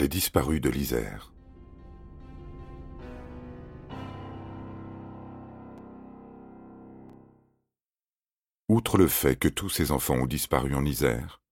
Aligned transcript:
Les 0.00 0.08
disparus 0.08 0.62
de 0.62 0.70
l'Isère. 0.70 1.30
Outre 8.70 8.96
le 8.96 9.08
fait 9.08 9.36
que 9.36 9.48
tous 9.48 9.68
ces 9.68 9.90
enfants 9.90 10.14
ont 10.14 10.26
disparu 10.26 10.74
en 10.74 10.86
Isère, 10.86 11.42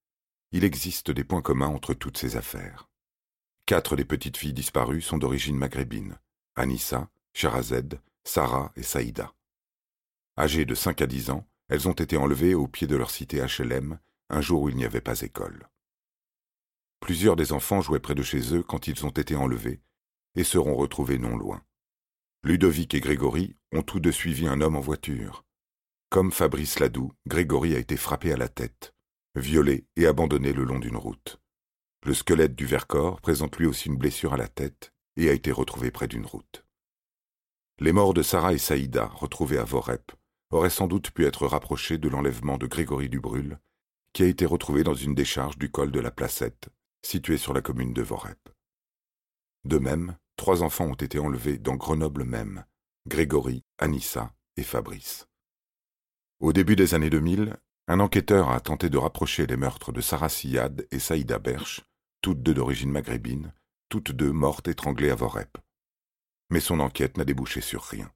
il 0.53 0.65
existe 0.65 1.11
des 1.11 1.25
points 1.25 1.43
communs 1.43 1.67
entre 1.67 1.93
toutes 1.93 2.17
ces 2.17 2.37
affaires. 2.37 2.89
Quatre 3.67 3.97
des 3.97 4.07
petites 4.07 4.39
filles 4.39 4.55
disparues 4.55 5.03
sont 5.03 5.19
d'origine 5.19 5.59
maghrébine 5.59 6.19
Anissa, 6.57 7.11
Sherazed, 7.35 8.01
Sarah 8.25 8.73
et 8.77 8.83
Saïda. 8.83 9.35
Âgées 10.39 10.65
de 10.65 10.75
5 10.75 11.03
à 11.03 11.07
10 11.07 11.29
ans, 11.29 11.47
elles 11.69 11.87
ont 11.87 11.93
été 11.93 12.17
enlevées 12.17 12.55
au 12.55 12.67
pied 12.67 12.87
de 12.87 12.97
leur 12.97 13.11
cité 13.11 13.45
HLM 13.45 13.99
un 14.31 14.41
jour 14.41 14.63
où 14.63 14.69
il 14.71 14.77
n'y 14.77 14.87
avait 14.87 15.03
pas 15.03 15.21
école. 15.21 15.69
Plusieurs 17.01 17.37
des 17.37 17.53
enfants 17.53 17.81
jouaient 17.81 18.01
près 18.01 18.15
de 18.15 18.23
chez 18.23 18.55
eux 18.55 18.63
quand 18.63 18.89
ils 18.89 19.07
ont 19.07 19.11
été 19.11 19.37
enlevés 19.37 19.81
et 20.35 20.45
seront 20.45 20.77
retrouvés 20.77 21.19
non 21.19 21.37
loin. 21.37 21.63
Ludovic 22.45 22.95
et 22.95 23.01
Grégory 23.01 23.57
ont 23.73 23.83
tous 23.83 24.01
deux 24.01 24.13
suivi 24.13 24.47
un 24.47 24.61
homme 24.61 24.77
en 24.77 24.81
voiture. 24.81 25.45
Comme 26.11 26.33
Fabrice 26.33 26.79
Ladoux, 26.79 27.13
Grégory 27.27 27.75
a 27.75 27.79
été 27.79 27.97
frappé 27.97 28.33
à 28.33 28.37
la 28.37 28.49
tête, 28.49 28.95
violé 29.35 29.87
et 29.97 30.07
abandonné 30.07 30.53
le 30.53 30.65
long 30.65 30.79
d'une 30.79 30.97
route. 30.97 31.41
Le 32.05 32.15
squelette 32.15 32.55
du 32.55 32.65
Vercors 32.65 33.21
présente 33.21 33.59
lui 33.59 33.67
aussi 33.67 33.89
une 33.89 33.99
blessure 33.99 34.33
à 34.33 34.37
la 34.37 34.49
tête 34.49 34.93
et 35.17 35.29
a 35.29 35.33
été 35.33 35.51
retrouvé 35.51 35.91
près 35.91 36.09
d'une 36.09 36.25
route. 36.25 36.65
Les 37.81 37.93
morts 37.93 38.15
de 38.15 38.23
Sarah 38.23 38.55
et 38.55 38.59
Saïda, 38.59 39.07
retrouvés 39.07 39.59
à 39.59 39.65
Vorep, 39.65 40.13
auraient 40.51 40.71
sans 40.71 40.87
doute 40.87 41.11
pu 41.11 41.27
être 41.27 41.47
rapprochés 41.47 41.99
de 41.99 42.09
l'enlèvement 42.09 42.57
de 42.57 42.67
Grégory 42.67 43.09
Dubrul, 43.09 43.59
qui 44.13 44.23
a 44.23 44.27
été 44.27 44.47
retrouvé 44.47 44.85
dans 44.85 44.95
une 44.95 45.15
décharge 45.15 45.59
du 45.59 45.71
col 45.71 45.91
de 45.91 46.01
la 46.01 46.11
Placette, 46.11 46.71
située 47.03 47.39
sur 47.39 47.53
la 47.53 47.63
commune 47.63 47.93
de 47.93 48.03
Vorep. 48.03 48.49
De 49.65 49.79
même, 49.79 50.17
trois 50.37 50.63
enfants 50.63 50.87
ont 50.87 50.95
été 50.95 51.19
enlevés 51.19 51.59
dans 51.59 51.77
Grenoble 51.77 52.25
même, 52.25 52.65
Grégory, 53.07 53.65
Anissa 53.79 54.33
et 54.57 54.63
Fabrice. 54.63 55.27
Au 56.41 56.53
début 56.53 56.77
des 56.77 56.95
années 56.95 57.11
2000, 57.11 57.57
un 57.89 58.01
enquêteur 58.01 58.51
a 58.51 58.61
tenté 58.61 58.91
de 58.91 58.99
rapprocher 58.99 59.47
les 59.47 59.57
meurtres 59.57 59.93
de 59.93 60.01
Sarah 60.01 60.29
Siyad 60.29 60.87
et 60.91 60.99
Saïda 60.99 61.39
Berch, 61.39 61.83
toutes 62.21 62.43
deux 62.43 62.55
d'origine 62.55 62.91
maghrébine, 62.91 63.53
toutes 63.89 64.13
deux 64.13 64.33
mortes 64.33 64.69
étranglées 64.69 65.11
à 65.11 65.15
Vorep. 65.15 65.59
Mais 66.51 66.61
son 66.61 66.81
enquête 66.81 67.17
n'a 67.17 67.25
débouché 67.25 67.61
sur 67.61 67.83
rien. 67.83 68.13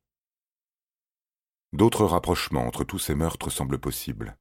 D'autres 1.73 2.05
rapprochements 2.05 2.67
entre 2.67 2.85
tous 2.85 2.99
ces 2.99 3.15
meurtres 3.15 3.51
semblent 3.51 3.79
possibles. 3.81 4.37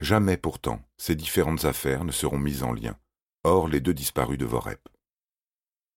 Jamais 0.00 0.36
pourtant 0.36 0.82
ces 0.96 1.14
différentes 1.14 1.66
affaires 1.66 2.04
ne 2.04 2.12
seront 2.12 2.38
mises 2.38 2.62
en 2.62 2.72
lien, 2.72 2.98
hors 3.44 3.68
les 3.68 3.80
deux 3.80 3.94
disparus 3.94 4.38
de 4.38 4.46
Vorep. 4.46 4.88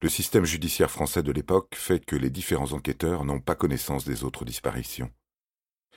Le 0.02 0.10
système 0.10 0.46
judiciaire 0.46 0.92
français 0.92 1.24
de 1.24 1.32
l'époque 1.32 1.76
fait 1.76 2.06
que 2.06 2.16
les 2.16 2.30
différents 2.30 2.74
enquêteurs 2.74 3.24
n'ont 3.24 3.40
pas 3.40 3.56
connaissance 3.56 4.06
des 4.06 4.24
autres 4.24 4.46
disparitions. 4.46 5.12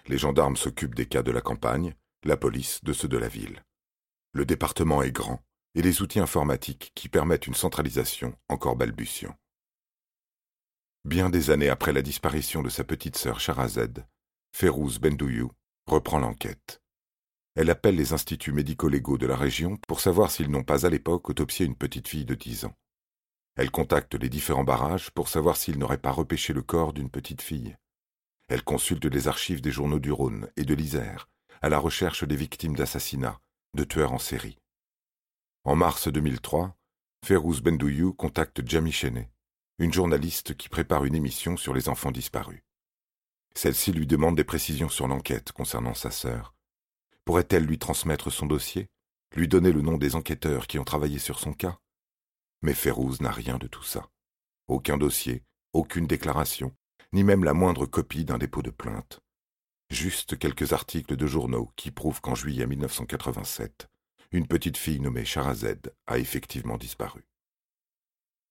Les 0.06 0.17
gendarmes 0.17 0.56
s'occupent 0.56 0.95
des 0.95 1.06
cas 1.06 1.23
de 1.23 1.33
la 1.33 1.43
campagne, 1.43 1.95
la 2.25 2.37
police 2.37 2.83
de 2.84 2.93
ceux 2.93 3.09
de 3.09 3.19
la 3.19 3.28
ville. 3.28 3.62
Le 4.33 4.47
département 4.47 5.03
est 5.03 5.12
grand, 5.12 5.43
et 5.75 5.83
les 5.83 6.03
outils 6.03 6.21
informatiques 6.21 6.93
qui 6.95 7.09
permettent 7.09 7.47
une 7.47 7.55
centralisation 7.55 8.34
encore 8.48 8.77
balbutiant. 8.77 9.37
Bien 11.05 11.31
des 11.31 11.51
années 11.51 11.69
après 11.69 11.93
la 11.93 12.03
disparition 12.03 12.62
de 12.62 12.69
sa 12.69 12.84
petite 12.84 13.17
sœur 13.17 13.41
Charazed, 13.41 14.06
Férouz 14.53 14.98
Bendouyou 14.98 15.51
reprend 15.87 16.19
l'enquête. 16.19 16.81
Elle 17.56 17.70
appelle 17.70 17.97
les 17.97 18.12
instituts 18.12 18.53
médico-légaux 18.53 19.19
de 19.19 19.27
la 19.27 19.37
région 19.37 19.77
pour 19.89 20.01
savoir 20.01 20.31
s'ils 20.31 20.51
n'ont 20.51 20.62
pas 20.62 20.87
à 20.87 20.91
l'époque 20.91 21.29
autopsié 21.29 21.67
une 21.67 21.77
petite 21.77 22.09
fille 22.09 22.25
de 22.25 22.34
dix 22.34 22.65
ans. 22.65 22.75
Elle 23.56 23.70
contacte 23.70 24.15
les 24.15 24.29
différents 24.29 24.65
barrages 24.65 25.11
pour 25.11 25.29
savoir 25.29 25.56
s'ils 25.56 25.78
n'auraient 25.78 25.98
pas 25.98 26.12
repêché 26.12 26.53
le 26.53 26.62
corps 26.62 26.93
d'une 26.93 27.11
petite 27.11 27.43
fille. 27.43 27.77
Elle 28.48 28.62
consulte 28.62 29.05
les 29.05 29.28
archives 29.28 29.61
des 29.61 29.72
journaux 29.72 29.99
du 29.99 30.12
Rhône 30.12 30.49
et 30.56 30.65
de 30.65 30.75
l'Isère, 30.75 31.28
à 31.61 31.69
la 31.69 31.78
recherche 31.78 32.25
des 32.25 32.37
victimes 32.37 32.77
d'assassinats, 32.77 33.41
de 33.75 33.84
tueurs 33.84 34.12
en 34.12 34.19
série. 34.19 34.59
En 35.65 35.77
mars 35.77 36.09
2003, 36.09 36.77
Férouz 37.25 37.61
Bendouyou 37.61 38.15
contacte 38.15 38.67
Jamie 38.67 38.93
Chenet, 38.93 39.31
une 39.78 39.93
journaliste 39.93 40.56
qui 40.56 40.69
prépare 40.69 41.05
une 41.05 41.15
émission 41.15 41.56
sur 41.56 41.75
les 41.75 41.88
enfants 41.88 42.12
disparus. 42.12 42.62
Celle-ci 43.55 43.93
lui 43.93 44.06
demande 44.06 44.37
des 44.37 44.44
précisions 44.44 44.88
sur 44.88 45.09
l'enquête 45.09 45.53
concernant 45.53 45.94
sa 45.94 46.11
sœur. 46.11 46.55
Pourrait-elle 47.31 47.65
lui 47.65 47.79
transmettre 47.79 48.33
son 48.33 48.47
dossier, 48.47 48.89
lui 49.37 49.47
donner 49.47 49.71
le 49.71 49.83
nom 49.83 49.99
des 49.99 50.17
enquêteurs 50.17 50.67
qui 50.67 50.81
ont 50.81 50.85
travaillé 50.85 51.21
sur 51.21 51.39
son 51.39 51.53
cas? 51.53 51.79
Mais 52.61 52.75
Férouz 52.75 53.21
n'a 53.21 53.31
rien 53.31 53.57
de 53.57 53.69
tout 53.69 53.85
ça. 53.85 54.11
Aucun 54.67 54.97
dossier, 54.97 55.45
aucune 55.73 56.09
déclaration, 56.09 56.75
ni 57.13 57.23
même 57.23 57.45
la 57.45 57.55
moindre 57.55 57.87
copie 57.87 58.25
d'un 58.25 58.37
dépôt 58.37 58.63
de 58.63 58.71
plainte. 58.71 59.21
Juste 59.91 60.41
quelques 60.41 60.73
articles 60.73 61.15
de 61.15 61.27
journaux 61.29 61.71
qui 61.77 61.93
prouvent 61.93 62.21
qu'en 62.21 62.35
juillet 62.35 62.67
1987, 62.67 63.87
une 64.33 64.49
petite 64.49 64.77
fille 64.77 64.99
nommée 64.99 65.25
Charazed 65.25 65.95
a 66.09 66.19
effectivement 66.19 66.79
disparu. 66.79 67.25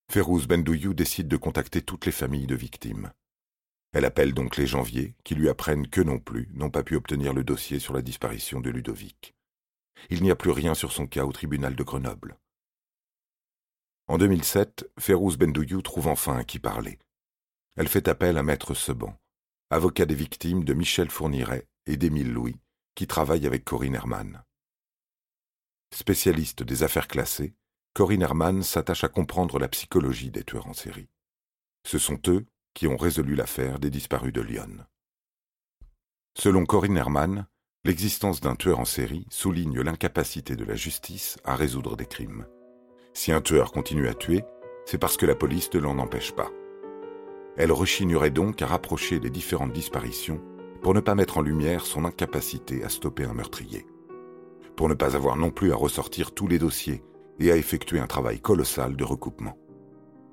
Férouz 0.09 0.47
Bendouyou 0.47 0.93
décide 0.93 1.27
de 1.27 1.35
contacter 1.35 1.81
toutes 1.81 2.05
les 2.05 2.13
familles 2.13 2.47
de 2.47 2.55
victimes. 2.55 3.11
Elle 3.91 4.05
appelle 4.05 4.33
donc 4.33 4.57
les 4.57 4.67
janviers, 4.67 5.15
qui 5.23 5.35
lui 5.35 5.49
apprennent 5.49 5.87
que 5.87 6.01
non 6.01 6.19
plus 6.19 6.49
n'ont 6.53 6.69
pas 6.69 6.83
pu 6.83 6.95
obtenir 6.95 7.33
le 7.33 7.43
dossier 7.43 7.79
sur 7.79 7.93
la 7.93 8.01
disparition 8.01 8.59
de 8.59 8.69
Ludovic. 8.69 9.33
Il 10.09 10.21
n'y 10.21 10.31
a 10.31 10.35
plus 10.35 10.51
rien 10.51 10.75
sur 10.75 10.91
son 10.91 11.07
cas 11.07 11.25
au 11.25 11.31
tribunal 11.31 11.75
de 11.75 11.83
Grenoble. 11.83 12.37
En 14.07 14.17
2007, 14.17 14.89
Férouz 14.99 15.37
Bendouyou 15.37 15.81
trouve 15.81 16.07
enfin 16.07 16.37
à 16.37 16.43
qui 16.43 16.59
parler. 16.59 16.99
Elle 17.75 17.87
fait 17.87 18.07
appel 18.07 18.37
à 18.37 18.43
Maître 18.43 18.73
Seban, 18.73 19.15
avocat 19.69 20.05
des 20.05 20.15
victimes 20.15 20.63
de 20.63 20.73
Michel 20.73 21.09
Fourniret 21.09 21.67
et 21.85 21.97
d'Émile 21.97 22.31
Louis, 22.31 22.57
qui 22.95 23.07
travaille 23.07 23.45
avec 23.45 23.65
Corinne 23.65 23.95
Hermann. 23.95 24.43
Spécialiste 25.93 26.63
des 26.63 26.83
affaires 26.83 27.07
classées, 27.07 27.53
Corinne 27.93 28.21
Hermann 28.21 28.63
s'attache 28.63 29.03
à 29.03 29.09
comprendre 29.09 29.59
la 29.59 29.67
psychologie 29.67 30.31
des 30.31 30.43
tueurs 30.43 30.67
en 30.67 30.73
série. 30.73 31.09
Ce 31.85 31.97
sont 31.97 32.19
eux 32.27 32.45
qui 32.73 32.87
ont 32.87 32.97
résolu 32.97 33.35
l'affaire 33.35 33.79
des 33.79 33.89
disparus 33.89 34.33
de 34.33 34.41
Lyon. 34.41 34.85
Selon 36.37 36.65
Corinne 36.65 36.97
Hermann, 36.97 37.47
l'existence 37.83 38.41
d'un 38.41 38.55
tueur 38.55 38.79
en 38.79 38.85
série 38.85 39.25
souligne 39.29 39.81
l'incapacité 39.81 40.55
de 40.55 40.63
la 40.63 40.75
justice 40.75 41.37
à 41.43 41.55
résoudre 41.55 41.97
des 41.97 42.05
crimes. 42.05 42.45
Si 43.13 43.31
un 43.31 43.41
tueur 43.41 43.71
continue 43.71 44.07
à 44.07 44.13
tuer, 44.13 44.43
c'est 44.85 44.97
parce 44.97 45.17
que 45.17 45.25
la 45.25 45.35
police 45.35 45.73
ne 45.73 45.79
l'en 45.79 45.99
empêche 45.99 46.31
pas. 46.31 46.49
Elle 47.57 47.71
rechignerait 47.71 48.29
donc 48.29 48.61
à 48.61 48.67
rapprocher 48.67 49.19
les 49.19 49.29
différentes 49.29 49.73
disparitions 49.73 50.41
pour 50.81 50.93
ne 50.93 51.01
pas 51.01 51.15
mettre 51.15 51.37
en 51.37 51.41
lumière 51.41 51.85
son 51.85 52.05
incapacité 52.05 52.83
à 52.83 52.89
stopper 52.89 53.25
un 53.25 53.33
meurtrier 53.33 53.85
pour 54.79 54.87
ne 54.87 54.93
pas 54.93 55.17
avoir 55.17 55.35
non 55.35 55.51
plus 55.51 55.73
à 55.73 55.75
ressortir 55.75 56.31
tous 56.31 56.47
les 56.47 56.57
dossiers 56.57 57.03
et 57.37 57.51
à 57.51 57.57
effectuer 57.57 57.99
un 57.99 58.07
travail 58.07 58.39
colossal 58.39 58.95
de 58.95 59.03
recoupement. 59.03 59.57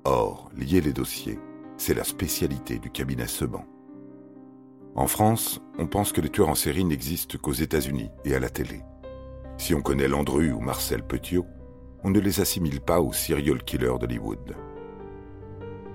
Or, 0.05 0.49
lier 0.55 0.79
les 0.79 0.93
dossiers, 0.93 1.37
c'est 1.77 1.93
la 1.93 2.03
spécialité 2.03 2.79
du 2.79 2.89
cabinet 2.89 3.27
Seban. 3.27 3.65
En 4.95 5.07
France, 5.07 5.61
on 5.77 5.85
pense 5.85 6.11
que 6.11 6.21
les 6.21 6.29
tueurs 6.29 6.49
en 6.49 6.55
série 6.55 6.83
n'existent 6.83 7.37
qu'aux 7.37 7.53
États-Unis 7.53 8.09
et 8.25 8.35
à 8.35 8.39
la 8.39 8.49
télé. 8.49 8.81
Si 9.57 9.73
on 9.73 9.81
connaît 9.81 10.07
Landru 10.07 10.51
ou 10.51 10.59
Marcel 10.59 11.03
Petiot, 11.03 11.45
on 12.03 12.09
ne 12.09 12.19
les 12.19 12.41
assimile 12.41 12.81
pas 12.81 12.99
aux 12.99 13.13
serial 13.13 13.63
killers 13.63 13.99
d'Hollywood. 13.99 14.55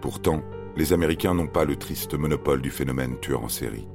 Pourtant, 0.00 0.42
les 0.76 0.92
Américains 0.92 1.34
n'ont 1.34 1.46
pas 1.46 1.64
le 1.64 1.76
triste 1.76 2.14
monopole 2.14 2.62
du 2.62 2.70
phénomène 2.70 3.18
tueur 3.20 3.42
en 3.42 3.48
série. 3.48 3.88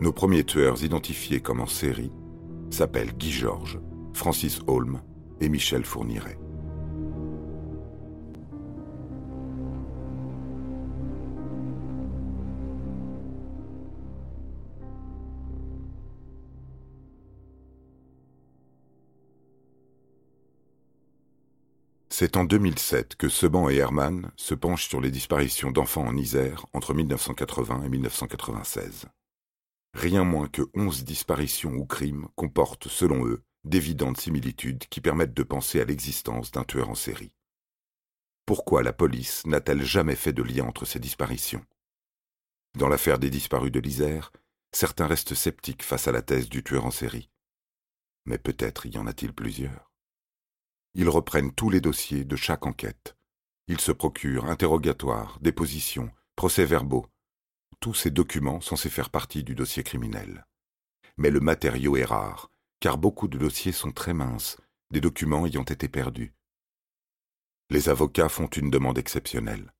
Nos 0.00 0.12
premiers 0.12 0.44
tueurs 0.44 0.82
identifiés 0.82 1.40
comme 1.40 1.60
en 1.60 1.66
série 1.66 2.12
s'appellent 2.70 3.16
Guy 3.16 3.30
Georges, 3.30 3.80
Francis 4.12 4.60
Holm 4.66 5.02
et 5.40 5.48
Michel 5.48 5.84
Fourniret. 5.84 6.38
C'est 22.20 22.36
en 22.36 22.44
2007 22.44 23.16
que 23.16 23.30
Seban 23.30 23.70
et 23.70 23.76
Herman 23.76 24.30
se 24.36 24.52
penchent 24.52 24.90
sur 24.90 25.00
les 25.00 25.10
disparitions 25.10 25.70
d'enfants 25.70 26.06
en 26.06 26.18
Isère 26.18 26.66
entre 26.74 26.92
1980 26.92 27.84
et 27.84 27.88
1996. 27.88 29.06
Rien 29.94 30.22
moins 30.22 30.46
que 30.46 30.68
onze 30.74 31.02
disparitions 31.04 31.72
ou 31.72 31.86
crimes 31.86 32.28
comportent, 32.34 32.88
selon 32.88 33.26
eux, 33.26 33.42
d'évidentes 33.64 34.20
similitudes 34.20 34.84
qui 34.90 35.00
permettent 35.00 35.32
de 35.32 35.42
penser 35.42 35.80
à 35.80 35.86
l'existence 35.86 36.50
d'un 36.50 36.64
tueur 36.64 36.90
en 36.90 36.94
série. 36.94 37.32
Pourquoi 38.44 38.82
la 38.82 38.92
police 38.92 39.46
n'a-t-elle 39.46 39.82
jamais 39.82 40.14
fait 40.14 40.34
de 40.34 40.42
lien 40.42 40.66
entre 40.66 40.84
ces 40.84 41.00
disparitions? 41.00 41.64
Dans 42.76 42.90
l'affaire 42.90 43.18
des 43.18 43.30
disparus 43.30 43.72
de 43.72 43.80
l'Isère, 43.80 44.30
certains 44.72 45.06
restent 45.06 45.34
sceptiques 45.34 45.84
face 45.84 46.06
à 46.06 46.12
la 46.12 46.20
thèse 46.20 46.50
du 46.50 46.62
tueur 46.62 46.84
en 46.84 46.90
série. 46.90 47.30
Mais 48.26 48.36
peut-être 48.36 48.84
y 48.84 48.98
en 48.98 49.06
a-t-il 49.06 49.32
plusieurs. 49.32 49.89
Ils 50.94 51.08
reprennent 51.08 51.52
tous 51.52 51.70
les 51.70 51.80
dossiers 51.80 52.24
de 52.24 52.36
chaque 52.36 52.66
enquête, 52.66 53.16
Il 53.68 53.80
se 53.80 53.92
procure 53.92 54.46
interrogatoires, 54.46 55.38
dépositions, 55.40 56.10
procès-verbaux, 56.34 57.06
tous 57.78 57.94
ces 57.94 58.10
documents 58.10 58.60
censés 58.60 58.90
faire 58.90 59.10
partie 59.10 59.44
du 59.44 59.54
dossier 59.54 59.82
criminel. 59.82 60.46
Mais 61.16 61.30
le 61.30 61.40
matériau 61.40 61.96
est 61.96 62.04
rare, 62.04 62.50
car 62.80 62.98
beaucoup 62.98 63.28
de 63.28 63.38
dossiers 63.38 63.72
sont 63.72 63.92
très 63.92 64.14
minces, 64.14 64.56
des 64.90 65.00
documents 65.00 65.46
ayant 65.46 65.62
été 65.62 65.88
perdus. 65.88 66.34
Les 67.70 67.88
avocats 67.88 68.28
font 68.28 68.48
une 68.48 68.70
demande 68.70 68.98
exceptionnelle 68.98 69.72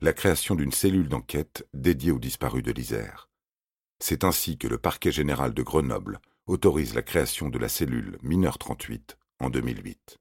la 0.00 0.12
création 0.12 0.54
d'une 0.54 0.72
cellule 0.72 1.08
d'enquête 1.08 1.66
dédiée 1.72 2.12
aux 2.12 2.18
disparus 2.18 2.62
de 2.62 2.72
l'Isère. 2.72 3.28
C'est 3.98 4.24
ainsi 4.24 4.58
que 4.58 4.68
le 4.68 4.78
parquet 4.78 5.12
général 5.12 5.54
de 5.54 5.62
Grenoble 5.62 6.20
autorise 6.46 6.94
la 6.94 7.02
création 7.02 7.48
de 7.48 7.58
la 7.58 7.68
cellule 7.68 8.18
Mineur 8.22 8.58
38 8.58 9.16
en 9.40 9.50
2008. 9.50 10.18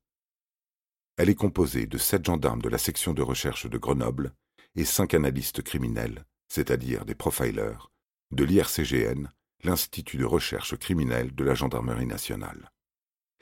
Elle 1.18 1.30
est 1.30 1.36
composée 1.36 1.86
de 1.88 1.98
sept 1.98 2.26
gendarmes 2.26 2.62
de 2.62 2.70
la 2.70 2.78
section 2.78 3.14
de 3.14 3.22
recherche 3.22 3.70
de 3.70 3.78
Grenoble 3.78 4.34
et 4.76 4.84
cinq 4.84 5.14
analystes 5.14 5.62
criminels, 5.62 6.26
c'est-à-dire 6.50 7.06
des 7.06 7.16
profilers, 7.16 7.92
de 8.32 8.44
l'IRCGN, 8.44 9.28
l'Institut 9.64 10.18
de 10.18 10.26
recherche 10.26 10.76
criminelle 10.78 11.34
de 11.34 11.44
la 11.44 11.56
Gendarmerie 11.56 12.06
nationale. 12.06 12.72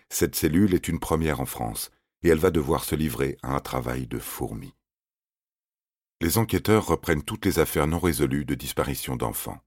Cette 0.09 0.35
cellule 0.35 0.75
est 0.75 0.87
une 0.87 0.99
première 0.99 1.41
en 1.41 1.45
France 1.45 1.89
et 2.21 2.29
elle 2.29 2.37
va 2.37 2.51
devoir 2.51 2.83
se 2.83 2.95
livrer 2.95 3.37
à 3.41 3.55
un 3.55 3.59
travail 3.59 4.05
de 4.07 4.19
fourmi. 4.19 4.73
Les 6.21 6.37
enquêteurs 6.37 6.85
reprennent 6.85 7.23
toutes 7.23 7.45
les 7.45 7.59
affaires 7.59 7.87
non 7.87 7.99
résolues 7.99 8.45
de 8.45 8.55
disparition 8.55 9.15
d'enfants. 9.15 9.59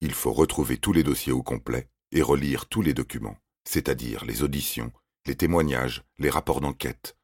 Il 0.00 0.12
faut 0.12 0.32
retrouver 0.32 0.76
tous 0.76 0.92
les 0.92 1.04
dossiers 1.04 1.32
au 1.32 1.42
complet 1.42 1.88
et 2.12 2.22
relire 2.22 2.66
tous 2.66 2.82
les 2.82 2.92
documents, 2.92 3.38
c'est-à-dire 3.64 4.24
les 4.24 4.42
auditions, 4.42 4.92
les 5.26 5.36
témoignages, 5.36 6.04
les 6.18 6.30
rapports 6.30 6.60
d'enquête. 6.60 7.16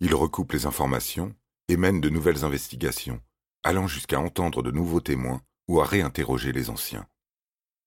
Il 0.00 0.14
recoupe 0.14 0.52
les 0.52 0.66
informations 0.66 1.34
et 1.68 1.76
mène 1.76 2.00
de 2.00 2.08
nouvelles 2.08 2.44
investigations, 2.44 3.20
allant 3.62 3.86
jusqu'à 3.86 4.20
entendre 4.20 4.62
de 4.62 4.70
nouveaux 4.70 5.00
témoins 5.00 5.42
ou 5.68 5.80
à 5.80 5.84
réinterroger 5.84 6.52
les 6.52 6.70
anciens. 6.70 7.06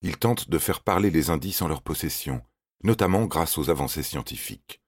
Il 0.01 0.17
tente 0.17 0.49
de 0.49 0.57
faire 0.57 0.81
parler 0.81 1.09
les 1.09 1.29
indices 1.29 1.61
en 1.61 1.67
leur 1.67 1.81
possession, 1.81 2.41
notamment 2.83 3.25
grâce 3.25 3.57
aux 3.57 3.69
avancées 3.69 4.03
scientifiques. 4.03 4.81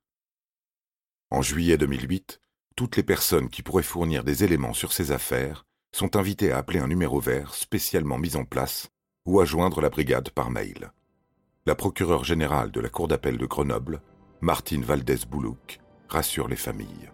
En 1.30 1.42
juillet 1.42 1.78
2008, 1.78 2.39
toutes 2.75 2.95
les 2.95 3.04
personnes 3.04 3.50
qui 3.50 3.63
pourraient 3.63 3.84
fournir 3.84 4.24
des 4.24 4.44
éléments 4.44 4.74
sur 4.74 4.94
ces 4.94 5.12
affaires 5.12 5.66
sont 5.92 6.16
invitées 6.16 6.51
à 6.51 6.60
appeler 6.60 6.80
un 6.80 6.88
numéro 6.88 7.19
vert 7.19 7.56
spécialement 7.56 8.18
mis 8.18 8.36
en 8.36 8.45
place 8.45 8.89
ou 9.25 9.39
à 9.39 9.45
joindre 9.45 9.81
la 9.81 9.89
brigade 9.89 10.30
par 10.30 10.51
mail. 10.51 10.92
La 11.66 11.75
procureure 11.75 12.24
générale 12.24 12.72
de 12.72 12.80
la 12.80 12.89
Cour 12.89 13.07
d'appel 13.07 13.38
de 13.38 13.45
Grenoble, 13.45 14.01
Martine 14.42 14.84
Valdès-Boulouc, 14.84 15.80
rassure 16.10 16.48
les 16.48 16.56
familles. 16.56 17.12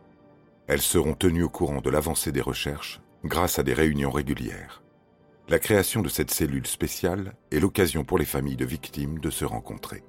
Elles 0.68 0.82
seront 0.82 1.14
tenues 1.14 1.44
au 1.44 1.50
courant 1.50 1.80
de 1.80 1.90
l'avancée 1.90 2.34
des 2.34 2.42
recherches 2.42 3.02
grâce 3.24 3.60
à 3.60 3.64
des 3.64 3.74
réunions 3.74 4.12
régulières. 4.12 4.84
La 5.48 5.58
création 5.58 6.02
de 6.02 6.10
cette 6.10 6.32
cellule 6.32 6.68
spéciale 6.68 7.36
est 7.52 7.62
l'occasion 7.62 8.04
pour 8.04 8.18
les 8.18 8.26
familles 8.26 8.58
de 8.58 8.66
victimes 8.66 9.20
de 9.20 9.30
se 9.30 9.46
rencontrer. 9.46 10.04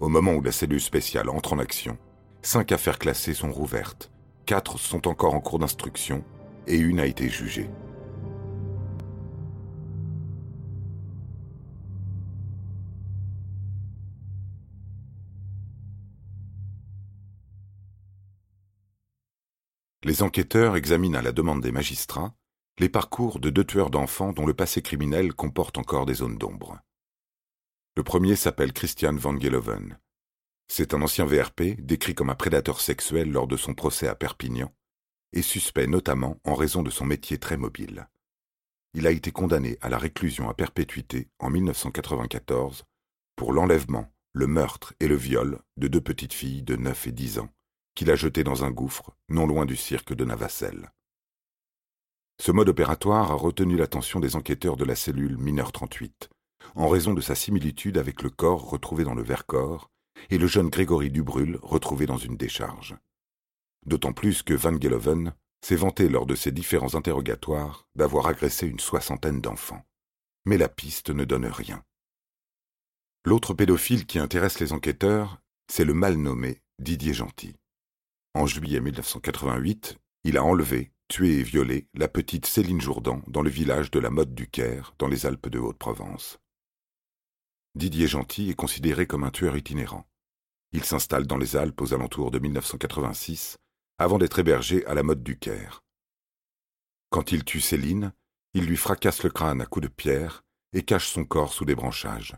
Au 0.00 0.08
moment 0.08 0.34
où 0.34 0.42
la 0.42 0.52
cellule 0.52 0.80
spéciale 0.80 1.30
entre 1.30 1.54
en 1.54 1.58
action, 1.58 1.96
cinq 2.42 2.70
affaires 2.72 2.98
classées 2.98 3.34
sont 3.34 3.52
rouvertes, 3.52 4.10
quatre 4.44 4.78
sont 4.78 5.08
encore 5.08 5.34
en 5.34 5.40
cours 5.40 5.58
d'instruction 5.58 6.22
et 6.66 6.76
une 6.76 7.00
a 7.00 7.06
été 7.06 7.30
jugée. 7.30 7.70
Les 20.04 20.24
enquêteurs 20.24 20.74
examinent 20.76 21.18
à 21.18 21.22
la 21.22 21.30
demande 21.30 21.62
des 21.62 21.70
magistrats 21.70 22.34
les 22.78 22.88
parcours 22.88 23.38
de 23.38 23.50
deux 23.50 23.64
tueurs 23.64 23.90
d'enfants 23.90 24.32
dont 24.32 24.46
le 24.46 24.54
passé 24.54 24.82
criminel 24.82 25.32
comporte 25.32 25.78
encore 25.78 26.06
des 26.06 26.14
zones 26.14 26.38
d'ombre. 26.38 26.80
Le 27.96 28.02
premier 28.02 28.34
s'appelle 28.34 28.72
Christian 28.72 29.14
Van 29.14 29.38
Geloven. 29.38 29.98
C'est 30.66 30.94
un 30.94 31.02
ancien 31.02 31.24
VRP 31.24 31.78
décrit 31.78 32.16
comme 32.16 32.30
un 32.30 32.34
prédateur 32.34 32.80
sexuel 32.80 33.30
lors 33.30 33.46
de 33.46 33.56
son 33.56 33.74
procès 33.74 34.08
à 34.08 34.16
Perpignan, 34.16 34.74
et 35.32 35.42
suspect 35.42 35.86
notamment 35.86 36.40
en 36.44 36.54
raison 36.54 36.82
de 36.82 36.90
son 36.90 37.04
métier 37.04 37.38
très 37.38 37.56
mobile. 37.56 38.08
Il 38.94 39.06
a 39.06 39.10
été 39.12 39.30
condamné 39.30 39.78
à 39.82 39.88
la 39.88 39.98
réclusion 39.98 40.48
à 40.48 40.54
perpétuité 40.54 41.28
en 41.38 41.50
1994 41.50 42.84
pour 43.36 43.52
l'enlèvement, 43.52 44.12
le 44.32 44.48
meurtre 44.48 44.94
et 44.98 45.06
le 45.06 45.16
viol 45.16 45.60
de 45.76 45.86
deux 45.86 46.00
petites 46.00 46.34
filles 46.34 46.62
de 46.62 46.74
9 46.74 47.06
et 47.06 47.12
10 47.12 47.38
ans 47.38 47.50
qu'il 47.94 48.10
a 48.10 48.16
jetées 48.16 48.44
dans 48.44 48.64
un 48.64 48.70
gouffre 48.70 49.10
non 49.28 49.46
loin 49.46 49.66
du 49.66 49.76
cirque 49.76 50.14
de 50.14 50.24
Navacelle. 50.24 50.92
Ce 52.40 52.50
mode 52.50 52.68
opératoire 52.68 53.30
a 53.30 53.34
retenu 53.34 53.76
l'attention 53.76 54.18
des 54.18 54.36
enquêteurs 54.36 54.76
de 54.76 54.84
la 54.84 54.96
cellule 54.96 55.38
Mineur 55.38 55.70
38, 55.70 56.30
en 56.74 56.88
raison 56.88 57.14
de 57.14 57.20
sa 57.20 57.34
similitude 57.34 57.98
avec 57.98 58.22
le 58.22 58.30
corps 58.30 58.68
retrouvé 58.68 59.04
dans 59.04 59.14
le 59.14 59.22
Vercors 59.22 59.90
et 60.30 60.38
le 60.38 60.46
jeune 60.46 60.68
Grégory 60.68 61.10
Dubrul 61.10 61.58
retrouvé 61.62 62.06
dans 62.06 62.16
une 62.16 62.36
décharge. 62.36 62.96
D'autant 63.86 64.12
plus 64.12 64.42
que 64.42 64.54
Van 64.54 64.80
Geloven 64.80 65.34
s'est 65.64 65.76
vanté 65.76 66.08
lors 66.08 66.26
de 66.26 66.34
ses 66.34 66.52
différents 66.52 66.94
interrogatoires 66.94 67.86
d'avoir 67.94 68.26
agressé 68.26 68.66
une 68.66 68.80
soixantaine 68.80 69.40
d'enfants. 69.40 69.84
Mais 70.44 70.58
la 70.58 70.68
piste 70.68 71.10
ne 71.10 71.24
donne 71.24 71.46
rien. 71.46 71.84
L'autre 73.24 73.54
pédophile 73.54 74.06
qui 74.06 74.18
intéresse 74.18 74.58
les 74.58 74.72
enquêteurs, 74.72 75.40
c'est 75.68 75.84
le 75.84 75.94
mal 75.94 76.16
nommé 76.16 76.60
Didier 76.80 77.14
Gentil. 77.14 77.56
En 78.34 78.46
juillet 78.46 78.80
1988, 78.80 79.98
il 80.24 80.38
a 80.38 80.44
enlevé, 80.44 80.90
tué 81.08 81.40
et 81.40 81.42
violé 81.42 81.86
la 81.92 82.08
petite 82.08 82.46
Céline 82.46 82.80
Jourdan 82.80 83.20
dans 83.26 83.42
le 83.42 83.50
village 83.50 83.90
de 83.90 83.98
la 83.98 84.08
Motte 84.08 84.32
du 84.34 84.48
Caire, 84.48 84.94
dans 84.98 85.06
les 85.06 85.26
Alpes 85.26 85.50
de 85.50 85.58
Haute-Provence. 85.58 86.38
Didier 87.74 88.08
Gentil 88.08 88.48
est 88.48 88.54
considéré 88.54 89.06
comme 89.06 89.24
un 89.24 89.30
tueur 89.30 89.54
itinérant. 89.58 90.06
Il 90.72 90.82
s'installe 90.82 91.26
dans 91.26 91.36
les 91.36 91.56
Alpes 91.56 91.82
aux 91.82 91.92
alentours 91.92 92.30
de 92.30 92.38
1986, 92.38 93.58
avant 93.98 94.16
d'être 94.16 94.38
hébergé 94.38 94.86
à 94.86 94.94
la 94.94 95.02
Motte 95.02 95.22
du 95.22 95.38
Caire. 95.38 95.82
Quand 97.10 97.32
il 97.32 97.44
tue 97.44 97.60
Céline, 97.60 98.14
il 98.54 98.64
lui 98.64 98.78
fracasse 98.78 99.24
le 99.24 99.30
crâne 99.30 99.60
à 99.60 99.66
coups 99.66 99.88
de 99.88 99.92
pierre 99.92 100.42
et 100.72 100.82
cache 100.82 101.08
son 101.08 101.26
corps 101.26 101.52
sous 101.52 101.66
des 101.66 101.74
branchages. 101.74 102.34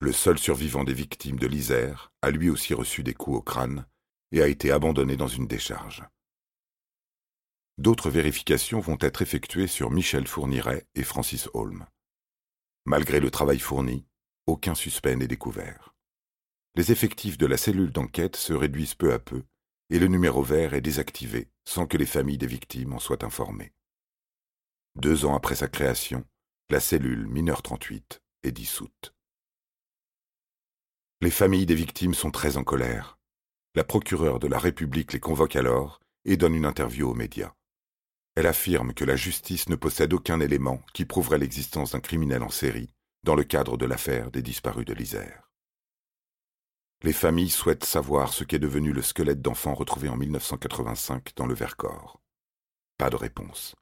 Le 0.00 0.10
seul 0.10 0.36
survivant 0.36 0.82
des 0.82 0.94
victimes 0.94 1.38
de 1.38 1.46
l'Isère 1.46 2.10
a 2.22 2.30
lui 2.30 2.50
aussi 2.50 2.74
reçu 2.74 3.04
des 3.04 3.14
coups 3.14 3.36
au 3.36 3.42
crâne 3.42 3.86
a 4.40 4.48
été 4.48 4.70
abandonné 4.70 5.16
dans 5.16 5.28
une 5.28 5.46
décharge. 5.46 6.04
D'autres 7.78 8.10
vérifications 8.10 8.80
vont 8.80 8.98
être 9.00 9.22
effectuées 9.22 9.66
sur 9.66 9.90
Michel 9.90 10.26
Fourniret 10.26 10.86
et 10.94 11.02
Francis 11.02 11.48
Holm. 11.52 11.86
Malgré 12.86 13.20
le 13.20 13.30
travail 13.30 13.58
fourni, 13.58 14.06
aucun 14.46 14.74
suspect 14.74 15.16
n'est 15.16 15.28
découvert. 15.28 15.94
Les 16.74 16.92
effectifs 16.92 17.36
de 17.36 17.46
la 17.46 17.56
cellule 17.56 17.92
d'enquête 17.92 18.36
se 18.36 18.52
réduisent 18.52 18.94
peu 18.94 19.12
à 19.12 19.18
peu 19.18 19.44
et 19.90 19.98
le 19.98 20.08
numéro 20.08 20.42
vert 20.42 20.74
est 20.74 20.80
désactivé 20.80 21.48
sans 21.64 21.86
que 21.86 21.96
les 21.96 22.06
familles 22.06 22.38
des 22.38 22.46
victimes 22.46 22.92
en 22.92 22.98
soient 22.98 23.24
informées. 23.24 23.72
Deux 24.94 25.24
ans 25.24 25.34
après 25.34 25.56
sa 25.56 25.68
création, 25.68 26.24
la 26.70 26.80
cellule 26.80 27.26
Mineur 27.26 27.62
38 27.62 28.22
est 28.42 28.52
dissoute. 28.52 29.14
Les 31.20 31.30
familles 31.30 31.66
des 31.66 31.74
victimes 31.74 32.14
sont 32.14 32.30
très 32.30 32.56
en 32.56 32.64
colère 32.64 33.15
la 33.76 33.84
procureure 33.84 34.38
de 34.38 34.48
la 34.48 34.58
République 34.58 35.12
les 35.12 35.20
convoque 35.20 35.54
alors 35.54 36.00
et 36.24 36.38
donne 36.38 36.54
une 36.54 36.64
interview 36.64 37.10
aux 37.10 37.14
médias. 37.14 37.52
Elle 38.34 38.46
affirme 38.46 38.94
que 38.94 39.04
la 39.04 39.16
justice 39.16 39.68
ne 39.68 39.76
possède 39.76 40.14
aucun 40.14 40.40
élément 40.40 40.80
qui 40.94 41.04
prouverait 41.04 41.38
l'existence 41.38 41.92
d'un 41.92 42.00
criminel 42.00 42.42
en 42.42 42.48
série 42.48 42.88
dans 43.22 43.34
le 43.34 43.44
cadre 43.44 43.76
de 43.76 43.84
l'affaire 43.84 44.30
des 44.30 44.40
disparus 44.40 44.86
de 44.86 44.94
l'Isère. 44.94 45.50
Les 47.02 47.12
familles 47.12 47.50
souhaitent 47.50 47.84
savoir 47.84 48.32
ce 48.32 48.44
qu'est 48.44 48.58
devenu 48.58 48.92
le 48.92 49.02
squelette 49.02 49.42
d'enfant 49.42 49.74
retrouvé 49.74 50.08
en 50.08 50.16
1985 50.16 51.32
dans 51.36 51.46
le 51.46 51.54
Vercors. 51.54 52.22
Pas 52.96 53.10
de 53.10 53.16
réponse. 53.16 53.74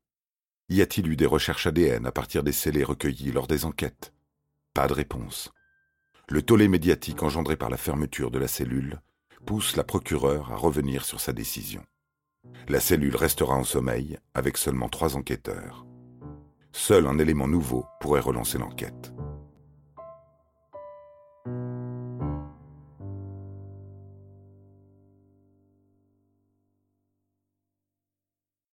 Y 0.70 0.82
a-t-il 0.82 1.06
eu 1.06 1.14
des 1.14 1.26
recherches 1.26 1.68
ADN 1.68 2.04
à 2.04 2.10
partir 2.10 2.42
des 2.42 2.52
scellés 2.52 2.82
recueillis 2.82 3.30
lors 3.30 3.46
des 3.46 3.64
enquêtes? 3.64 4.12
Pas 4.72 4.88
de 4.88 4.92
réponse. 4.92 5.52
Le 6.28 6.42
tollé 6.42 6.66
médiatique 6.66 7.22
engendré 7.22 7.56
par 7.56 7.70
la 7.70 7.76
fermeture 7.76 8.32
de 8.32 8.40
la 8.40 8.48
cellule 8.48 9.00
pousse 9.44 9.76
la 9.76 9.84
procureure 9.84 10.52
à 10.52 10.56
revenir 10.56 11.04
sur 11.04 11.20
sa 11.20 11.32
décision. 11.32 11.82
La 12.68 12.80
cellule 12.80 13.16
restera 13.16 13.54
en 13.54 13.64
sommeil 13.64 14.18
avec 14.34 14.56
seulement 14.56 14.88
trois 14.88 15.16
enquêteurs. 15.16 15.86
Seul 16.72 17.06
un 17.06 17.18
élément 17.18 17.48
nouveau 17.48 17.84
pourrait 18.00 18.20
relancer 18.20 18.58
l'enquête. 18.58 19.12